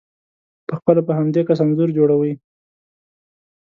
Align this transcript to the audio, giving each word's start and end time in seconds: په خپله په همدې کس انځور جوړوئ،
په 0.67 0.73
خپله 0.79 1.01
په 1.07 1.11
همدې 1.17 1.41
کس 1.47 1.59
انځور 1.63 1.89
جوړوئ، 1.97 2.33